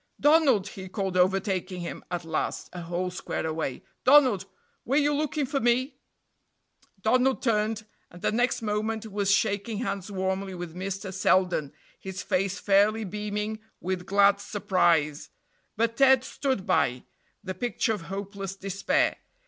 "Donald," 0.19 0.69
he 0.69 0.89
called, 0.89 1.15
overtaking 1.15 1.81
him 1.81 2.03
at 2.09 2.25
last, 2.25 2.71
a 2.73 2.81
whole 2.81 3.11
square 3.11 3.45
away 3.45 3.83
"Donald, 4.03 4.47
were 4.83 4.95
you 4.97 5.13
looking 5.13 5.45
for 5.45 5.59
me?" 5.59 5.95
Donald 7.03 7.43
turned, 7.43 7.85
and 8.09 8.23
the 8.23 8.31
next 8.31 8.63
moment 8.63 9.05
was 9.11 9.29
shaking 9.29 9.77
hands 9.77 10.09
warmly 10.11 10.55
with 10.55 10.73
Mr. 10.73 11.13
Selden, 11.13 11.71
his 11.99 12.23
face 12.23 12.57
fairly 12.57 13.03
beaming 13.03 13.59
with 13.79 14.07
glad 14.07 14.39
surprise; 14.39 15.29
but 15.77 15.97
Ted 15.97 16.23
stood 16.23 16.65
by, 16.65 17.05
the 17.43 17.53
picture 17.53 17.93
of 17.93 18.01
hopeless 18.09 18.55
despair. 18.55 19.17